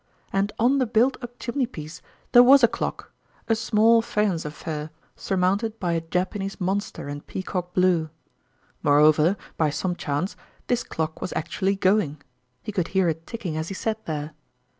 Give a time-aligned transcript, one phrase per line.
[0.33, 2.01] And on the built up chimneypiece
[2.31, 3.11] there was a clock,
[3.47, 8.09] a small faience affair surmounted by a Japanese monster in peacock blue.
[8.81, 10.35] Moreover, by some chance,
[10.65, 12.19] this clock was actually going
[12.63, 14.31] he could hear it ticking as he sat there.